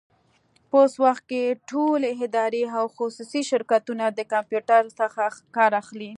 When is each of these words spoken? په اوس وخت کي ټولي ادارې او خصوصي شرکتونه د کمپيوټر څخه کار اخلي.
په 0.69 0.75
اوس 0.81 0.93
وخت 1.05 1.23
کي 1.31 1.41
ټولي 1.69 2.11
ادارې 2.25 2.63
او 2.77 2.85
خصوصي 2.97 3.41
شرکتونه 3.49 4.05
د 4.11 4.19
کمپيوټر 4.33 4.81
څخه 4.99 5.23
کار 5.55 5.71
اخلي. 5.81 6.09